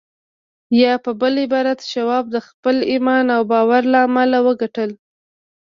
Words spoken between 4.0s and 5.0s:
امله وګټل.